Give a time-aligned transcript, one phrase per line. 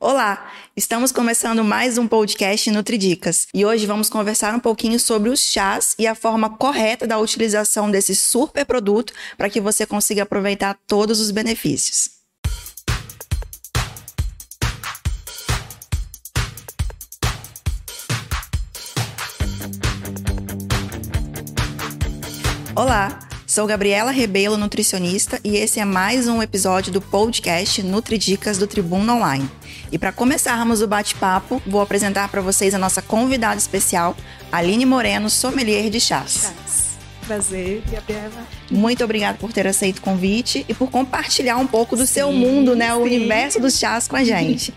[0.00, 5.40] Olá, estamos começando mais um podcast Nutridicas e hoje vamos conversar um pouquinho sobre os
[5.40, 10.78] chás e a forma correta da utilização desse super produto para que você consiga aproveitar
[10.86, 12.16] todos os benefícios.
[22.74, 28.66] Olá, Sou Gabriela Rebelo, nutricionista, e esse é mais um episódio do podcast Nutridicas do
[28.66, 29.50] Tribuna Online.
[29.90, 34.16] E para começarmos o bate-papo, vou apresentar para vocês a nossa convidada especial,
[34.52, 36.52] Aline Moreno, sommelier de chás.
[37.26, 38.46] Prazer, Gabriela.
[38.70, 42.32] Muito obrigada por ter aceito o convite e por compartilhar um pouco do sim, seu
[42.32, 44.72] mundo, né, o universo dos chás com a gente.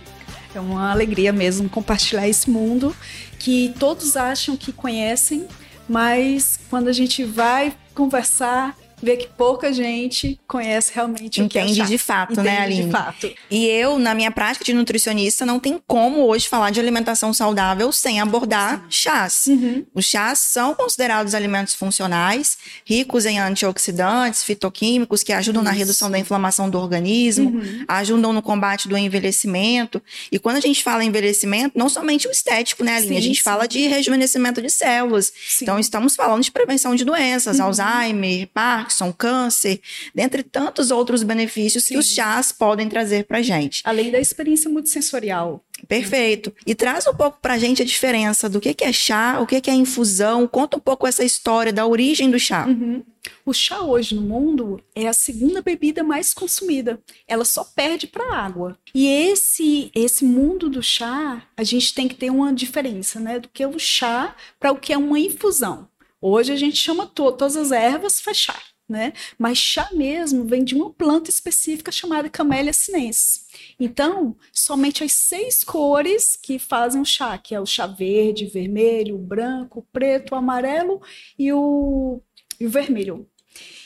[0.54, 2.96] É uma alegria mesmo compartilhar esse mundo
[3.40, 5.48] que todos acham que conhecem,
[5.88, 11.82] mas quando a gente vai conversar ver que pouca gente conhece realmente Entende o que
[11.82, 12.86] é de fato, né, Entende né, Aline?
[12.86, 13.32] de fato.
[13.50, 17.92] E eu, na minha prática de nutricionista, não tem como hoje falar de alimentação saudável
[17.92, 19.46] sem abordar chás.
[19.48, 19.86] Uhum.
[19.94, 25.72] Os chás são considerados alimentos funcionais, ricos em antioxidantes, fitoquímicos, que ajudam Isso.
[25.72, 27.86] na redução da inflamação do organismo, uhum.
[27.88, 30.02] ajudam no combate do envelhecimento.
[30.32, 33.14] E quando a gente fala em envelhecimento, não somente o estético, né, Aline?
[33.14, 33.44] Sim, a gente sim.
[33.44, 35.32] fala de rejuvenescimento de células.
[35.48, 35.66] Sim.
[35.66, 37.66] Então, estamos falando de prevenção de doenças, uhum.
[37.66, 39.82] Alzheimer, Parkinson, Parkinson, câncer,
[40.14, 41.94] dentre tantos outros benefícios Sim.
[41.94, 43.82] que os chás podem trazer para gente.
[43.86, 45.64] Além da experiência multissensorial.
[45.88, 46.54] Perfeito.
[46.66, 49.70] E traz um pouco para a gente a diferença do que é chá, o que
[49.70, 50.48] é infusão.
[50.48, 52.68] Conta um pouco essa história da origem do chá.
[52.68, 53.04] Uhum.
[53.46, 57.00] O chá hoje no mundo é a segunda bebida mais consumida.
[57.28, 58.78] Ela só perde para água.
[58.94, 63.50] E esse esse mundo do chá, a gente tem que ter uma diferença, né, do
[63.50, 65.88] que é o chá para o que é uma infusão.
[66.22, 68.56] Hoje a gente chama to todas as ervas chá
[68.92, 69.14] né?
[69.40, 73.48] Mas chá mesmo vem de uma planta específica chamada Camellia sinensis.
[73.80, 79.18] Então, somente as seis cores que fazem o chá, que é o chá verde, vermelho,
[79.18, 81.02] branco, preto, amarelo
[81.40, 82.22] e o,
[82.60, 83.28] e o vermelho.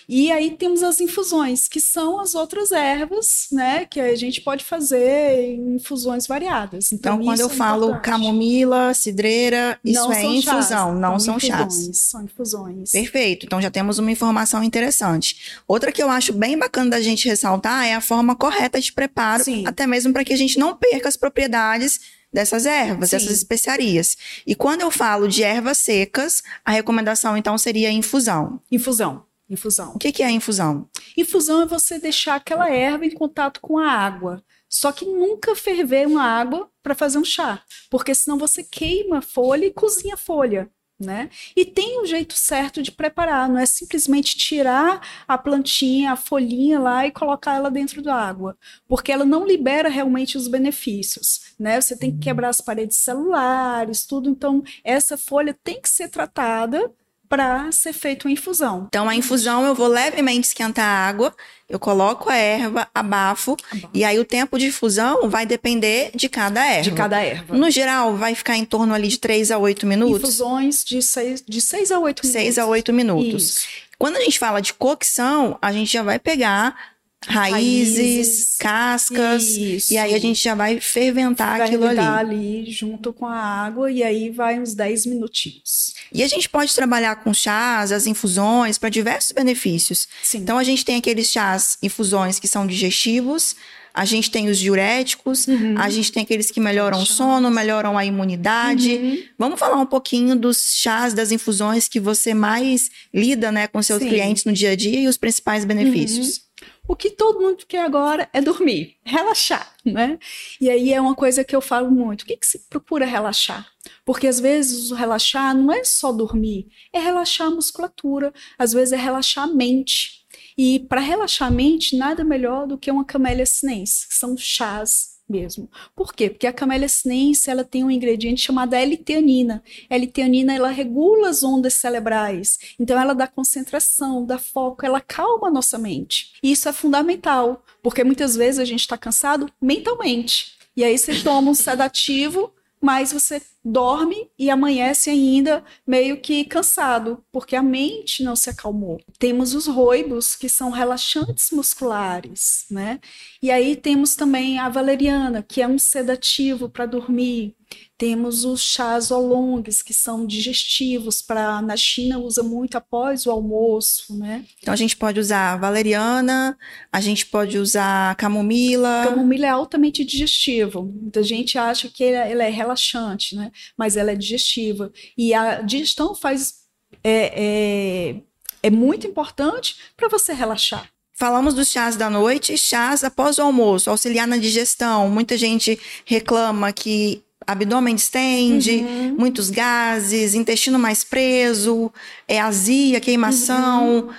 [0.07, 4.63] E aí temos as infusões, que são as outras ervas, né, que a gente pode
[4.63, 6.91] fazer em infusões variadas.
[6.91, 8.03] Então, então quando eu é falo importante.
[8.03, 11.97] camomila, cidreira, isso não é infusão, chás, não são, são infusões, chás.
[11.97, 12.91] São infusões.
[12.91, 13.45] Perfeito.
[13.45, 15.55] Então já temos uma informação interessante.
[15.67, 19.43] Outra que eu acho bem bacana da gente ressaltar é a forma correta de preparo,
[19.43, 19.65] Sim.
[19.65, 21.99] até mesmo para que a gente não perca as propriedades
[22.31, 23.17] dessas ervas, Sim.
[23.17, 24.17] dessas especiarias.
[24.45, 28.59] E quando eu falo de ervas secas, a recomendação então seria infusão.
[28.71, 29.23] Infusão.
[29.49, 29.93] Infusão.
[29.95, 30.89] O que é a infusão?
[31.15, 34.43] Infusão é você deixar aquela erva em contato com a água.
[34.67, 39.21] Só que nunca ferver uma água para fazer um chá, porque senão você queima a
[39.21, 40.69] folha e cozinha a folha.
[40.97, 41.29] Né?
[41.57, 46.79] E tem um jeito certo de preparar, não é simplesmente tirar a plantinha, a folhinha
[46.79, 48.57] lá e colocar ela dentro da água,
[48.87, 51.81] porque ela não libera realmente os benefícios, né?
[51.81, 56.89] Você tem que quebrar as paredes celulares, tudo, então essa folha tem que ser tratada
[57.27, 58.85] para ser feito uma infusão.
[58.87, 61.35] Então, a infusão eu vou levemente esquentar a água,
[61.67, 66.29] eu coloco a erva, abafo, abafo, e aí o tempo de infusão vai depender de
[66.29, 66.83] cada erva.
[66.83, 67.55] De cada erva.
[67.55, 70.17] No geral, vai ficar em torno ali de 3 a 8 minutos?
[70.17, 72.31] Infusões de 6, de 6 a 8 minutos.
[72.31, 73.43] 6 a 8 minutos.
[73.43, 73.67] Isso.
[73.97, 76.94] Quando a gente fala de cocção, a gente já vai pegar
[77.27, 79.93] raízes, raízes cascas, isso.
[79.93, 81.99] e aí a gente já vai ferventar vai aquilo ali.
[81.99, 85.93] ali junto com a água e aí vai uns 10 minutinhos.
[86.13, 90.07] E a gente pode trabalhar com chás, as infusões para diversos benefícios.
[90.23, 90.39] Sim.
[90.39, 93.55] Então a gente tem aqueles chás, infusões que são digestivos,
[93.95, 95.75] a gente tem os diuréticos, uhum.
[95.77, 98.93] a gente tem aqueles que melhoram o sono, melhoram a imunidade.
[98.93, 99.23] Uhum.
[99.39, 104.01] Vamos falar um pouquinho dos chás, das infusões que você mais lida né, com seus
[104.01, 104.09] Sim.
[104.09, 106.27] clientes no dia a dia e os principais benefícios.
[106.27, 106.44] Uhum.
[106.87, 110.19] O que todo mundo quer agora é dormir, relaxar, né?
[110.61, 112.21] E aí é uma coisa que eu falo muito.
[112.21, 113.67] O que, que se procura relaxar?
[114.05, 118.93] Porque às vezes o relaxar não é só dormir, é relaxar a musculatura, às vezes
[118.93, 120.23] é relaxar a mente.
[120.57, 125.14] E para relaxar a mente, nada melhor do que uma camélia sinense, que são chás
[125.27, 125.69] mesmo.
[125.95, 126.29] Por quê?
[126.29, 129.63] Porque a camélia sinense ela tem um ingrediente chamado L-teanina.
[129.89, 135.51] L-teanina ela regula as ondas cerebrais, então ela dá concentração, dá foco, ela calma a
[135.51, 136.33] nossa mente.
[136.41, 140.55] E isso é fundamental, porque muitas vezes a gente está cansado mentalmente.
[140.77, 142.51] E aí você toma um sedativo
[142.81, 149.01] mas você dorme e amanhece ainda meio que cansado, porque a mente não se acalmou.
[149.17, 152.99] Temos os roibos, que são relaxantes musculares, né?
[153.41, 157.55] E aí temos também a valeriana, que é um sedativo para dormir.
[157.97, 164.17] Temos os chás oolongs, que são digestivos, para na China usa muito após o almoço,
[164.17, 164.45] né?
[164.61, 166.57] Então a gente pode usar valeriana,
[166.91, 169.05] a gente pode usar camomila.
[169.05, 170.83] Camomila é altamente digestivo.
[170.83, 173.51] Muita gente acha que ela é relaxante, né?
[173.77, 174.91] Mas ela é digestiva.
[175.17, 176.65] E a digestão faz
[177.03, 178.21] é, é,
[178.63, 180.89] é muito importante para você relaxar.
[181.17, 185.09] Falamos dos chás da noite, chás após o almoço, auxiliar na digestão.
[185.09, 189.15] Muita gente reclama que abdômen distende, uhum.
[189.17, 191.91] muitos gases, intestino mais preso,
[192.27, 194.13] é azia, queimação, uhum.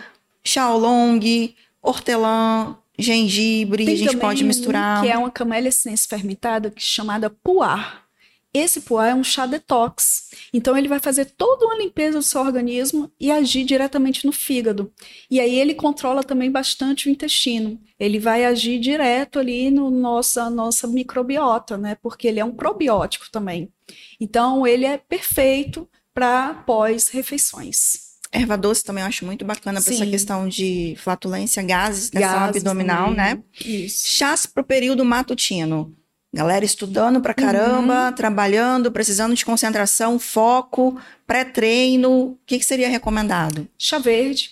[0.44, 5.02] xiaolong, hortelã, gengibre, Tem a gente pode misturar.
[5.02, 8.05] que é uma camélia essência fermentada chamada puar.
[8.52, 10.30] Esse puá é um chá detox.
[10.52, 14.90] Então ele vai fazer toda uma limpeza do seu organismo e agir diretamente no fígado.
[15.30, 17.78] E aí ele controla também bastante o intestino.
[17.98, 21.96] Ele vai agir direto ali no nossa nossa microbiota, né?
[22.02, 23.70] Porque ele é um probiótico também.
[24.18, 28.06] Então ele é perfeito para pós-refeições.
[28.32, 33.10] Erva doce também eu acho muito bacana para essa questão de flatulência, gases, tensão abdominal,
[33.10, 33.16] também.
[33.16, 33.42] né?
[33.64, 34.08] Isso.
[34.08, 35.94] Chás para o período matutino.
[36.36, 38.12] Galera estudando pra caramba, uhum.
[38.12, 42.10] trabalhando, precisando de concentração, foco, pré-treino.
[42.10, 43.66] O que, que seria recomendado?
[43.78, 44.50] Chá verde.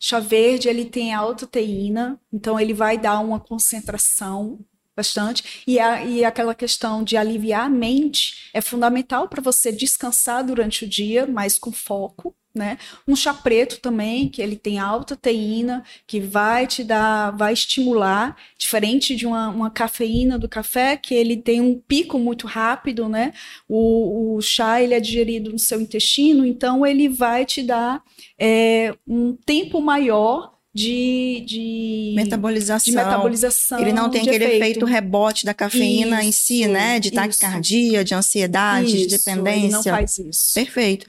[0.00, 4.58] Chá verde, ele tem alta teína, então ele vai dar uma concentração
[4.96, 5.62] bastante.
[5.66, 10.86] E, a, e aquela questão de aliviar a mente é fundamental para você descansar durante
[10.86, 12.78] o dia, mas com foco né?
[13.06, 18.36] Um chá preto também, que ele tem alta teína, que vai te dar, vai estimular,
[18.58, 23.32] diferente de uma, uma cafeína do café, que ele tem um pico muito rápido, né?
[23.68, 28.02] O, o chá, ele é digerido no seu intestino, então ele vai te dar
[28.38, 32.92] é, um tempo maior de, de, metabolização.
[32.92, 33.80] de metabolização.
[33.80, 34.62] Ele não tem aquele efeito.
[34.62, 37.00] efeito rebote da cafeína isso, em si, né?
[37.00, 38.04] De taquicardia, isso.
[38.04, 39.66] de ansiedade, isso, de dependência.
[39.66, 40.54] Ele não faz isso.
[40.54, 41.06] Perfeito.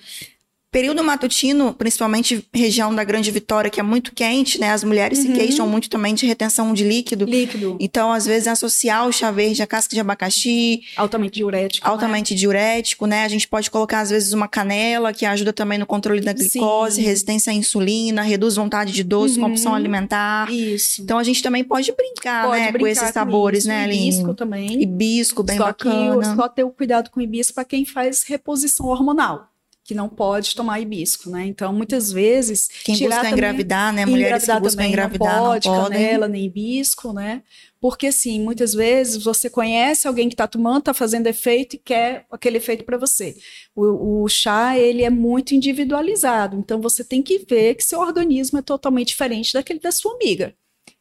[0.77, 4.69] Período matutino, principalmente região da Grande Vitória, que é muito quente, né?
[4.69, 5.25] As mulheres uhum.
[5.25, 7.25] se queixam muito também de retenção de líquido.
[7.25, 7.77] Líquido.
[7.79, 10.81] Então, às vezes, associar o chá verde à casca de abacaxi.
[10.95, 11.83] Altamente diurético.
[11.83, 11.91] Né?
[11.91, 12.39] Altamente né?
[12.39, 13.23] diurético, né?
[13.23, 16.97] A gente pode colocar, às vezes, uma canela, que ajuda também no controle da glicose,
[16.97, 17.01] Sim.
[17.01, 19.45] resistência à insulina, reduz vontade de doce, uhum.
[19.45, 20.47] compulsão alimentar.
[20.53, 21.01] Isso.
[21.01, 22.71] Então, a gente também pode brincar, pode né?
[22.71, 23.67] Brincar com esses sabores, isso.
[23.67, 24.09] né, Aline?
[24.09, 24.79] Hibisco também.
[24.79, 26.19] Hibisco, bem só bacana.
[26.19, 29.49] Que, só ter o cuidado com o hibisco para quem faz reposição hormonal
[29.87, 31.45] que não pode tomar hibisco, né?
[31.45, 32.67] Então, muitas vezes...
[32.83, 34.05] Quem busca também, engravidar, né?
[34.05, 35.97] Mulheres que buscam engravidar não, pode, não podem.
[35.97, 37.41] canela, nem hibisco, né?
[37.79, 42.25] Porque, assim, muitas vezes você conhece alguém que está tomando, está fazendo efeito e quer
[42.29, 43.37] aquele efeito para você.
[43.73, 46.57] O, o, chá, ele é muito individualizado.
[46.57, 50.53] Então, você tem que ver que seu organismo é totalmente diferente daquele da sua amiga.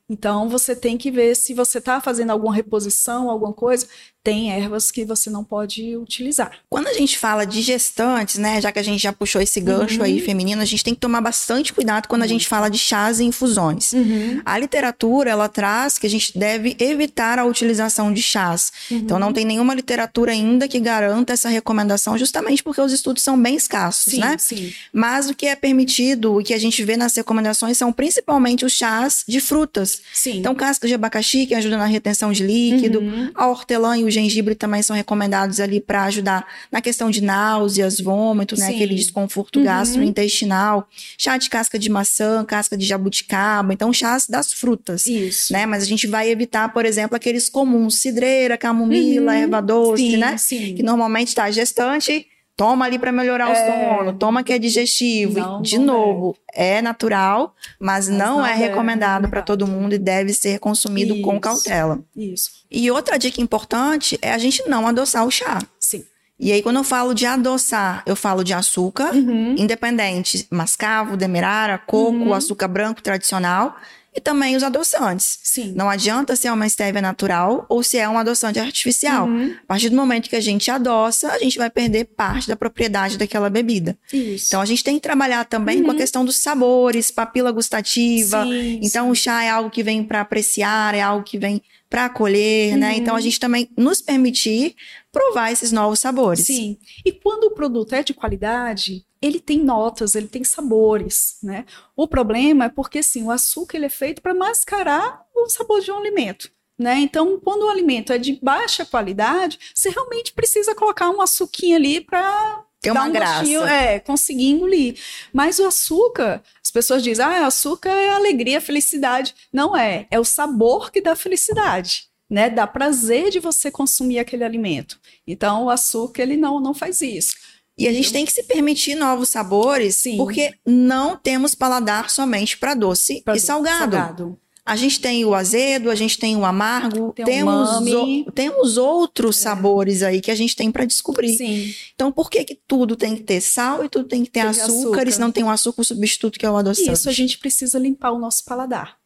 [0.09, 3.89] Então, você tem que ver se você está fazendo alguma reposição, alguma coisa,
[4.27, 6.51] tem ervas que você não pode utilizar.
[6.69, 9.99] Quando a gente fala de gestantes, né, já que a gente já puxou esse gancho
[9.99, 10.05] uhum.
[10.05, 12.27] aí feminino, a gente tem que tomar bastante cuidado quando uhum.
[12.27, 13.93] a gente fala de chás e infusões.
[13.93, 14.43] Uhum.
[14.45, 18.73] A literatura, ela traz que a gente deve evitar a utilização de chás.
[18.91, 23.41] Então, não tem nenhuma literatura ainda que garanta essa recomendação, justamente porque os estudos são
[23.41, 24.35] bem escassos, sim, né?
[24.41, 24.73] Sim.
[24.93, 28.73] Mas o que é permitido, o que a gente vê nas recomendações são principalmente os
[28.73, 30.03] chás de frutas.
[30.13, 30.39] Sim.
[30.39, 33.31] Então, casca de abacaxi, que ajuda na retenção de líquido, uhum.
[33.37, 38.01] a hortelã e o gengibre também são recomendados ali para ajudar na questão de náuseas,
[38.01, 38.69] vômito, né?
[38.69, 39.65] Aquele desconforto uhum.
[39.65, 40.89] gastrointestinal.
[41.19, 43.73] Chá de casca de maçã, casca de jabuticaba.
[43.73, 45.07] Então, chás das frutas.
[45.07, 45.53] Isso.
[45.53, 45.67] Né?
[45.67, 49.39] Mas a gente vai evitar, por exemplo, aqueles comuns, cidreira, camomila, uhum.
[49.39, 50.37] erva doce, sim, né?
[50.37, 50.75] Sim.
[50.75, 53.53] Que normalmente está gestante Toma ali para melhorar é...
[53.53, 55.39] o sono, toma que é digestivo.
[55.39, 56.77] Não, de novo, é.
[56.77, 60.59] é natural, mas, mas não, não, é, é recomendado para todo mundo e deve ser
[60.59, 61.23] consumido Isso.
[61.23, 62.01] com cautela.
[62.17, 62.51] Isso.
[62.71, 65.59] E outra dica importante é a gente não adoçar o chá.
[65.79, 66.05] Sim.
[66.39, 69.55] E aí, quando eu falo de adoçar, eu falo de açúcar, uhum.
[69.57, 72.35] independente, mascavo, demerara, coco, uhum.
[72.35, 73.77] açúcar branco tradicional
[74.17, 75.39] e também os adoçantes.
[75.43, 75.75] Sim.
[75.77, 79.27] Não adianta se é uma estévia natural ou se é um adoçante artificial.
[79.27, 79.55] Uhum.
[79.63, 83.19] A partir do momento que a gente adoça, a gente vai perder parte da propriedade
[83.19, 83.97] daquela bebida.
[84.11, 84.47] Isso.
[84.49, 85.85] Então a gente tem que trabalhar também uhum.
[85.85, 85.99] com a uhum.
[85.99, 88.45] questão dos sabores, papila gustativa.
[88.45, 89.11] Sim, então sim.
[89.11, 92.81] o chá é algo que vem para apreciar, é algo que vem para acolher, uhum.
[92.81, 92.97] né?
[92.97, 94.75] Então a gente também nos permitir
[95.13, 96.47] provar esses novos sabores.
[96.47, 96.79] Sim.
[97.05, 101.65] E quando o produto é de qualidade, ele tem notas, ele tem sabores, né?
[101.95, 105.91] O problema é porque, assim, o açúcar ele é feito para mascarar o sabor de
[105.91, 106.51] um alimento.
[106.79, 106.99] Né?
[106.99, 112.03] Então, quando o alimento é de baixa qualidade, você realmente precisa colocar um açuquinho ali
[112.03, 113.41] para ter uma um graça.
[113.41, 114.99] Gostinho, é, conseguir engolir.
[115.33, 119.35] Mas o açúcar, as pessoas dizem, ah, açúcar é alegria, felicidade.
[119.51, 122.09] Não é, é o sabor que dá felicidade.
[122.29, 122.51] né?
[122.51, 124.99] Dá prazer de você consumir aquele alimento.
[125.27, 127.37] Então, o açúcar, ele não, não faz isso.
[127.79, 130.17] E a gente tem que se permitir novos sabores, Sim.
[130.17, 133.79] porque não temos paladar somente para doce pra e salgado.
[133.79, 134.39] salgado.
[134.65, 139.39] A gente tem o azedo, a gente tem o amargo, tem temos, o, temos outros
[139.39, 139.43] é.
[139.43, 141.37] sabores aí que a gente tem para descobrir.
[141.37, 141.73] Sim.
[141.95, 144.49] Então, por que, que tudo tem que ter sal e tudo tem que ter tem
[144.49, 146.91] açúcar, açúcar, e se não tem o açúcar, o substituto que é o adoçante?
[146.91, 148.97] Isso, a gente precisa limpar o nosso paladar.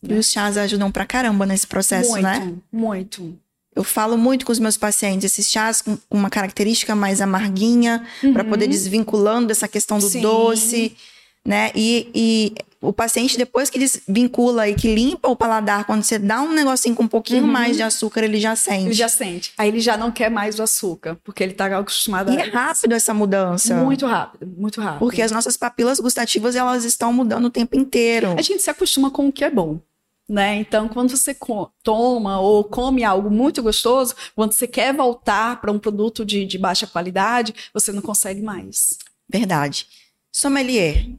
[0.00, 2.38] E os chás ajudam pra caramba nesse processo, muito, né?
[2.70, 3.43] Muito, muito.
[3.74, 8.32] Eu falo muito com os meus pacientes, esses chás com uma característica mais amarguinha, uhum.
[8.32, 10.20] para poder desvinculando dessa questão do Sim.
[10.20, 10.96] doce,
[11.44, 11.70] né?
[11.74, 12.54] E, e,
[12.84, 16.94] o paciente, depois que desvincula e que limpa o paladar, quando você dá um negocinho
[16.94, 17.50] com um pouquinho uhum.
[17.50, 18.84] mais de açúcar, ele já sente.
[18.84, 19.52] Ele já sente.
[19.56, 22.44] Aí ele já não quer mais o açúcar, porque ele tá acostumado e a.
[22.44, 23.74] E é rápido essa mudança.
[23.76, 24.98] Muito rápido, muito rápido.
[24.98, 28.34] Porque as nossas papilas gustativas, elas estão mudando o tempo inteiro.
[28.38, 29.80] A gente se acostuma com o que é bom.
[30.26, 30.56] Né?
[30.56, 31.36] Então, quando você
[31.82, 36.56] toma ou come algo muito gostoso, quando você quer voltar para um produto de, de
[36.56, 38.98] baixa qualidade, você não consegue mais.
[39.28, 39.86] Verdade.
[40.32, 41.10] Sommelier,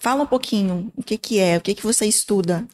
[0.00, 2.66] fala um pouquinho o que, que é, o que, que você estuda.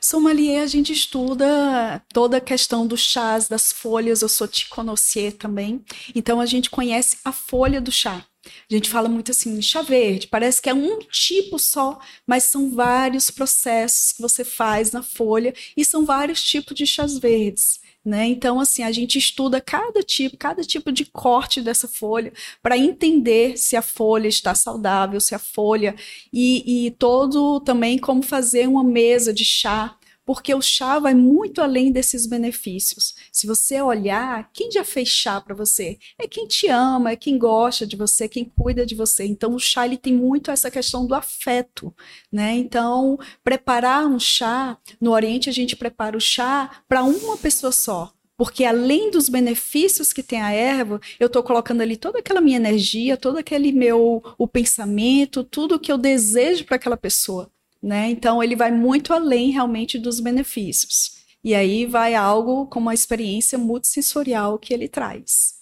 [0.00, 5.84] Sommelier, a gente estuda toda a questão dos chás, das folhas, eu sou ticonossier também.
[6.14, 8.24] Então, a gente conhece a folha do chá.
[8.70, 12.70] A gente fala muito assim, chá verde, parece que é um tipo só, mas são
[12.70, 17.80] vários processos que você faz na folha e são vários tipos de chás verdes.
[18.02, 18.26] Né?
[18.28, 23.58] Então, assim, a gente estuda cada tipo, cada tipo de corte dessa folha para entender
[23.58, 25.94] se a folha está saudável, se a folha
[26.32, 31.60] e, e todo também como fazer uma mesa de chá porque o chá vai muito
[31.60, 33.14] além desses benefícios.
[33.32, 35.98] Se você olhar, quem já fez chá para você?
[36.20, 39.24] É quem te ama, é quem gosta de você, quem cuida de você.
[39.24, 41.94] Então o chá ele tem muito essa questão do afeto,
[42.30, 42.56] né?
[42.56, 48.12] Então, preparar um chá, no Oriente a gente prepara o chá para uma pessoa só.
[48.36, 52.56] Porque além dos benefícios que tem a erva, eu estou colocando ali toda aquela minha
[52.56, 57.50] energia, todo aquele meu o pensamento, tudo que eu desejo para aquela pessoa
[57.82, 58.10] né?
[58.10, 61.18] Então ele vai muito além realmente dos benefícios.
[61.42, 65.54] E aí vai algo com uma experiência multissensorial que ele traz.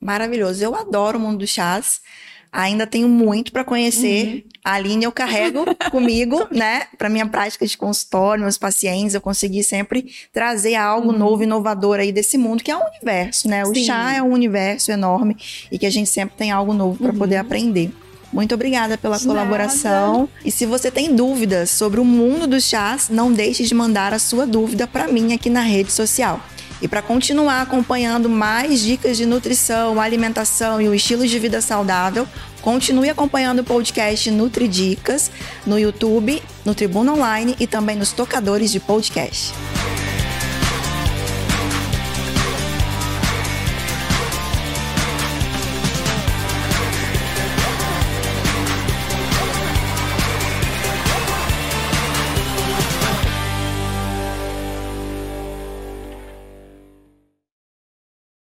[0.00, 0.64] Maravilhoso.
[0.64, 2.00] Eu adoro o mundo dos chás.
[2.50, 4.26] Ainda tenho muito para conhecer.
[4.26, 4.42] Uhum.
[4.64, 6.86] A Aline eu carrego comigo, né?
[6.96, 11.18] Para minha prática de consultório, meus pacientes, eu consegui sempre trazer algo uhum.
[11.18, 13.64] novo, inovador aí desse mundo, que é o universo, né?
[13.64, 13.84] O Sim.
[13.84, 15.36] chá é um universo enorme
[15.70, 17.18] e que a gente sempre tem algo novo para uhum.
[17.18, 17.92] poder aprender.
[18.32, 20.28] Muito obrigada pela colaboração.
[20.44, 24.18] E se você tem dúvidas sobre o mundo dos chás, não deixe de mandar a
[24.18, 26.40] sua dúvida para mim aqui na rede social.
[26.80, 32.26] E para continuar acompanhando mais dicas de nutrição, alimentação e o estilo de vida saudável,
[32.62, 35.30] continue acompanhando o podcast NutriDicas
[35.66, 39.52] no YouTube, no Tribuna Online e também nos tocadores de podcast.